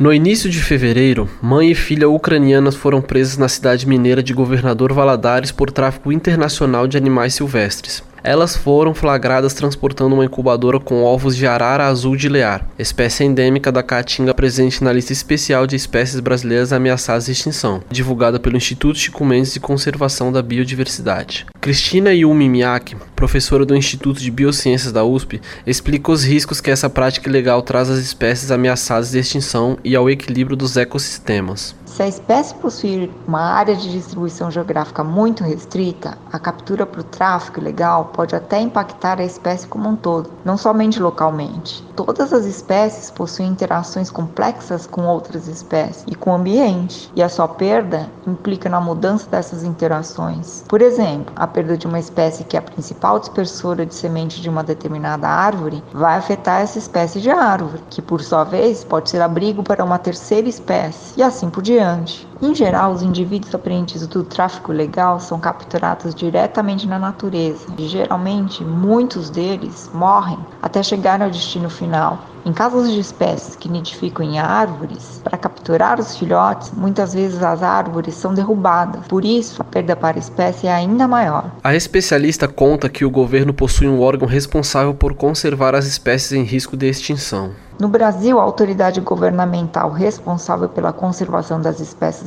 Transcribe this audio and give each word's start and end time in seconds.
No 0.00 0.14
início 0.14 0.48
de 0.48 0.62
fevereiro, 0.62 1.28
mãe 1.42 1.72
e 1.72 1.74
filha 1.74 2.08
ucranianas 2.08 2.74
foram 2.74 3.02
presas 3.02 3.36
na 3.36 3.50
cidade 3.50 3.86
mineira 3.86 4.22
de 4.22 4.32
Governador 4.32 4.94
Valadares 4.94 5.52
por 5.52 5.70
tráfico 5.70 6.10
internacional 6.10 6.88
de 6.88 6.96
animais 6.96 7.34
silvestres. 7.34 8.02
Elas 8.22 8.56
foram 8.56 8.94
flagradas 8.94 9.54
transportando 9.54 10.14
uma 10.14 10.24
incubadora 10.24 10.78
com 10.78 11.02
ovos 11.02 11.34
de 11.34 11.46
arara 11.46 11.86
azul 11.86 12.16
de 12.16 12.28
lear, 12.28 12.68
espécie 12.78 13.24
endêmica 13.24 13.72
da 13.72 13.82
caatinga 13.82 14.34
presente 14.34 14.84
na 14.84 14.92
lista 14.92 15.12
especial 15.12 15.66
de 15.66 15.76
espécies 15.76 16.20
brasileiras 16.20 16.72
ameaçadas 16.72 17.26
de 17.26 17.32
extinção, 17.32 17.82
divulgada 17.90 18.38
pelo 18.38 18.56
Instituto 18.56 18.98
Chico 18.98 19.24
Mendes 19.24 19.54
de 19.54 19.60
Conservação 19.60 20.30
da 20.30 20.42
Biodiversidade. 20.42 21.46
Cristina 21.60 22.12
Yumi 22.12 22.48
Miyake, 22.48 22.96
professora 23.16 23.66
do 23.66 23.76
Instituto 23.76 24.20
de 24.20 24.30
Biociências 24.30 24.92
da 24.92 25.04
USP, 25.04 25.40
explica 25.66 26.10
os 26.10 26.24
riscos 26.24 26.60
que 26.60 26.70
essa 26.70 26.88
prática 26.88 27.28
ilegal 27.28 27.62
traz 27.62 27.90
às 27.90 27.98
espécies 27.98 28.50
ameaçadas 28.50 29.10
de 29.10 29.18
extinção 29.18 29.78
e 29.84 29.94
ao 29.94 30.08
equilíbrio 30.08 30.56
dos 30.56 30.76
ecossistemas. 30.76 31.74
Se 32.00 32.04
a 32.04 32.08
espécie 32.08 32.54
possuir 32.54 33.10
uma 33.28 33.42
área 33.42 33.76
de 33.76 33.92
distribuição 33.92 34.50
geográfica 34.50 35.04
muito 35.04 35.44
restrita, 35.44 36.16
a 36.32 36.38
captura 36.38 36.86
para 36.86 37.02
o 37.02 37.04
tráfico 37.04 37.60
ilegal 37.60 38.06
pode 38.14 38.34
até 38.34 38.58
impactar 38.58 39.20
a 39.20 39.24
espécie 39.24 39.68
como 39.68 39.86
um 39.86 39.94
todo, 39.94 40.30
não 40.42 40.56
somente 40.56 40.98
localmente. 40.98 41.86
Todas 41.94 42.32
as 42.32 42.46
espécies 42.46 43.10
possuem 43.10 43.50
interações 43.50 44.10
complexas 44.10 44.86
com 44.86 45.02
outras 45.02 45.46
espécies 45.46 46.02
e 46.06 46.14
com 46.14 46.30
o 46.30 46.36
ambiente, 46.36 47.12
e 47.14 47.22
a 47.22 47.28
sua 47.28 47.46
perda 47.46 48.08
implica 48.26 48.70
na 48.70 48.80
mudança 48.80 49.28
dessas 49.28 49.62
interações. 49.62 50.64
Por 50.66 50.80
exemplo, 50.80 51.30
a 51.36 51.46
perda 51.46 51.76
de 51.76 51.86
uma 51.86 51.98
espécie 51.98 52.44
que 52.44 52.56
é 52.56 52.60
a 52.60 52.62
principal 52.62 53.18
dispersora 53.18 53.84
de 53.84 53.94
semente 53.94 54.40
de 54.40 54.48
uma 54.48 54.64
determinada 54.64 55.28
árvore 55.28 55.84
vai 55.92 56.16
afetar 56.16 56.62
essa 56.62 56.78
espécie 56.78 57.20
de 57.20 57.28
árvore, 57.28 57.82
que 57.90 58.00
por 58.00 58.22
sua 58.22 58.44
vez 58.44 58.84
pode 58.84 59.10
ser 59.10 59.20
abrigo 59.20 59.62
para 59.62 59.84
uma 59.84 59.98
terceira 59.98 60.48
espécie, 60.48 61.20
e 61.20 61.22
assim 61.22 61.50
por 61.50 61.62
diante 61.62 61.89
diante. 61.90 62.29
Em 62.42 62.54
geral, 62.54 62.92
os 62.92 63.02
indivíduos 63.02 63.54
apreendidos 63.54 64.06
do 64.06 64.24
tráfico 64.24 64.72
legal 64.72 65.20
são 65.20 65.38
capturados 65.38 66.14
diretamente 66.14 66.88
na 66.88 66.98
natureza 66.98 67.66
e 67.76 67.86
geralmente 67.86 68.64
muitos 68.64 69.28
deles 69.28 69.90
morrem 69.92 70.38
até 70.62 70.82
chegar 70.82 71.20
ao 71.20 71.28
destino 71.28 71.68
final. 71.68 72.18
Em 72.46 72.52
casos 72.54 72.90
de 72.90 72.98
espécies 72.98 73.54
que 73.54 73.68
nidificam 73.68 74.24
em 74.24 74.38
árvores, 74.38 75.20
para 75.22 75.36
capturar 75.36 76.00
os 76.00 76.16
filhotes, 76.16 76.72
muitas 76.74 77.12
vezes 77.12 77.42
as 77.42 77.62
árvores 77.62 78.14
são 78.14 78.32
derrubadas. 78.32 79.06
Por 79.06 79.22
isso, 79.22 79.60
a 79.60 79.64
perda 79.64 79.94
para 79.94 80.16
a 80.16 80.18
espécie 80.18 80.66
é 80.66 80.72
ainda 80.72 81.06
maior. 81.06 81.50
A 81.62 81.74
especialista 81.74 82.48
conta 82.48 82.88
que 82.88 83.04
o 83.04 83.10
governo 83.10 83.52
possui 83.52 83.86
um 83.86 84.00
órgão 84.00 84.26
responsável 84.26 84.94
por 84.94 85.12
conservar 85.12 85.74
as 85.74 85.84
espécies 85.84 86.32
em 86.32 86.42
risco 86.42 86.74
de 86.74 86.88
extinção. 86.88 87.50
No 87.80 87.88
Brasil, 87.88 88.38
a 88.38 88.42
autoridade 88.42 89.00
governamental 89.00 89.90
responsável 89.90 90.68
pela 90.68 90.92
conservação 90.92 91.58
das 91.58 91.80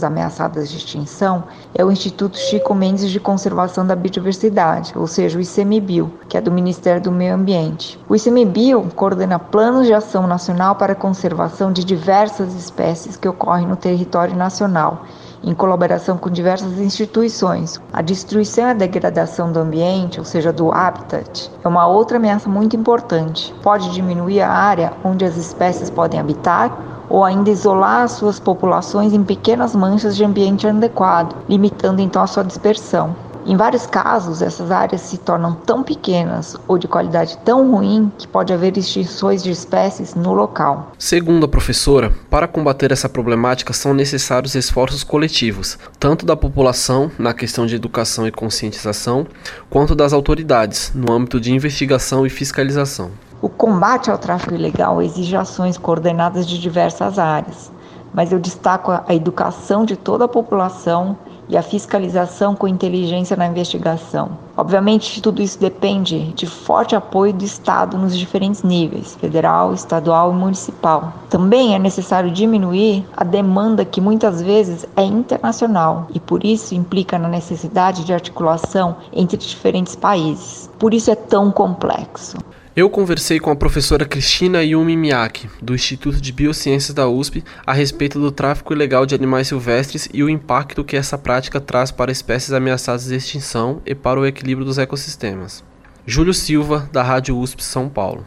espécies 0.04 0.06
ameaçadas 0.06 0.70
de 0.70 0.78
extinção 0.78 1.44
é 1.74 1.84
o 1.84 1.92
Instituto 1.92 2.38
Chico 2.38 2.76
Mendes 2.76 3.10
de 3.10 3.20
Conservação 3.20 3.86
da 3.86 3.96
Biodiversidade, 3.96 4.94
ou 4.96 5.08
seja, 5.08 5.38
o 5.38 5.42
ICMBio, 5.42 6.12
que 6.28 6.38
é 6.38 6.42
do 6.42 6.52
Ministério 6.52 7.02
do 7.02 7.12
Meio 7.12 7.34
Ambiente. 7.34 8.00
O 8.10 8.16
ICMBio 8.16 8.90
coordena 8.96 9.40
planos 9.40 9.88
de 9.88 9.94
ação 9.94 10.28
nacional 10.28 10.76
para 10.76 10.94
a 10.94 10.96
conservação 10.96 11.72
de 11.72 11.84
diversas 11.84 12.54
espécies 12.54 13.16
que 13.16 13.28
ocorrem 13.28 13.68
no 13.68 13.76
território 13.76 14.36
nacional 14.36 15.06
em 15.44 15.54
colaboração 15.54 16.18
com 16.18 16.30
diversas 16.30 16.80
instituições. 16.80 17.80
A 17.92 18.02
destruição 18.02 18.68
e 18.68 18.72
a 18.72 18.74
degradação 18.74 19.52
do 19.52 19.60
ambiente, 19.60 20.18
ou 20.18 20.26
seja, 20.26 20.54
do 20.54 20.72
habitat, 20.72 21.52
é 21.62 21.68
uma 21.68 21.86
outra 21.86 22.16
ameaça 22.16 22.48
muito 22.48 22.78
importante. 22.78 23.54
Pode 23.62 23.92
diminuir 23.92 24.40
a 24.40 24.50
área 24.50 24.94
onde 25.04 25.26
as 25.26 25.36
espécies 25.36 25.90
podem 25.90 26.18
habitar 26.18 26.72
ou 27.14 27.24
ainda 27.24 27.52
isolar 27.52 28.10
suas 28.10 28.40
populações 28.40 29.14
em 29.14 29.24
pequenas 29.24 29.76
manchas 29.76 30.16
de 30.16 30.26
ambiente 30.26 30.68
adequado, 30.68 31.36
limitando 31.48 32.02
então 32.02 32.24
a 32.24 32.26
sua 32.26 32.44
dispersão. 32.44 33.16
Em 33.46 33.56
vários 33.56 33.86
casos, 33.86 34.42
essas 34.42 34.72
áreas 34.72 35.02
se 35.02 35.20
tornam 35.20 35.54
tão 35.54 35.84
pequenas 35.84 36.58
ou 36.68 36.76
de 36.76 36.88
qualidade 36.88 37.38
tão 37.46 37.70
ruim 37.70 38.12
que 38.18 38.28
pode 38.28 38.52
haver 38.52 38.76
extinções 38.80 39.44
de 39.44 39.52
espécies 39.52 40.16
no 40.16 40.34
local. 40.34 40.94
Segundo 40.98 41.46
a 41.46 41.48
professora, 41.48 42.12
para 42.32 42.48
combater 42.48 42.92
essa 42.92 43.08
problemática 43.08 43.74
são 43.74 43.94
necessários 43.94 44.56
esforços 44.56 45.04
coletivos, 45.04 45.78
tanto 46.00 46.26
da 46.26 46.36
população, 46.36 47.12
na 47.20 47.32
questão 47.32 47.68
de 47.68 47.76
educação 47.76 48.28
e 48.28 48.32
conscientização, 48.32 49.28
quanto 49.70 49.94
das 49.94 50.14
autoridades, 50.14 50.92
no 50.96 51.14
âmbito 51.14 51.40
de 51.40 51.54
investigação 51.54 52.26
e 52.26 52.30
fiscalização. 52.30 53.12
O 53.44 53.50
combate 53.50 54.10
ao 54.10 54.18
tráfico 54.18 54.54
ilegal 54.54 55.02
exige 55.02 55.36
ações 55.36 55.78
coordenadas 55.78 56.48
de 56.48 56.58
diversas 56.58 57.20
áreas, 57.20 57.70
mas 58.14 58.32
eu 58.32 58.40
destaco 58.40 58.90
a 58.90 59.14
educação 59.14 59.84
de 59.84 59.98
toda 59.98 60.24
a 60.24 60.30
população 60.30 61.18
e 61.50 61.58
a 61.58 61.62
fiscalização 61.62 62.56
com 62.56 62.70
inteligência 62.70 63.36
na 63.36 63.46
investigação. 63.46 64.30
Obviamente, 64.56 65.22
tudo 65.22 65.42
isso 65.42 65.60
depende 65.60 66.32
de 66.32 66.48
forte 66.48 66.96
apoio 66.96 67.34
do 67.34 67.44
Estado 67.44 67.98
nos 67.98 68.18
diferentes 68.18 68.64
níveis 68.64 69.14
federal, 69.16 69.74
estadual 69.74 70.32
e 70.32 70.36
municipal. 70.36 71.12
Também 71.30 71.76
é 71.76 71.80
necessário 71.80 72.32
diminuir 72.32 73.06
a 73.18 73.26
demanda 73.26 73.84
que 73.84 74.00
muitas 74.00 74.42
vezes 74.42 74.88
é 74.96 75.04
internacional 75.04 76.08
e 76.14 76.20
por 76.22 76.46
isso 76.46 76.74
implica 76.74 77.20
na 77.20 77.28
necessidade 77.28 78.06
de 78.06 78.14
articulação 78.14 78.96
entre 79.12 79.36
diferentes 79.36 79.98
países. 79.98 80.70
Por 80.80 80.94
isso 80.94 81.12
é 81.12 81.16
tão 81.16 81.52
complexo. 81.52 82.38
Eu 82.76 82.90
conversei 82.90 83.40
com 83.40 83.52
a 83.52 83.56
professora 83.56 84.04
Cristina 84.04 84.64
Yumi 84.64 84.98
Miyake, 84.98 85.48
do 85.62 85.76
Instituto 85.76 86.20
de 86.20 86.32
Biociências 86.32 86.92
da 86.92 87.08
USP, 87.08 87.44
a 87.68 87.72
respeito 87.72 88.20
do 88.20 88.32
tráfico 88.32 88.74
ilegal 88.74 89.06
de 89.06 89.14
animais 89.14 89.48
silvestres 89.48 90.10
e 90.12 90.24
o 90.24 90.30
impacto 90.30 90.84
que 90.84 90.98
essa 90.98 91.16
prática 91.16 91.62
traz 91.62 91.92
para 91.92 92.12
espécies 92.12 92.52
ameaçadas 92.52 93.06
de 93.06 93.16
extinção 93.16 93.80
e 93.86 93.94
para 93.94 94.20
o 94.20 94.26
equilíbrio 94.26 94.66
dos 94.66 94.80
ecossistemas. 94.80 95.64
Júlio 96.08 96.34
Silva, 96.34 96.90
da 96.92 97.04
Rádio 97.04 97.38
USP 97.38 97.64
São 97.64 97.88
Paulo. 97.88 98.26